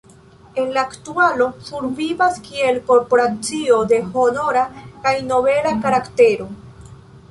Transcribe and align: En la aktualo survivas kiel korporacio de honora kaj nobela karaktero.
En 0.61 0.69
la 0.77 0.83
aktualo 0.91 1.47
survivas 1.67 2.41
kiel 2.49 2.81
korporacio 2.89 3.79
de 3.95 4.03
honora 4.25 4.67
kaj 5.07 5.17
nobela 5.31 5.81
karaktero. 5.89 6.55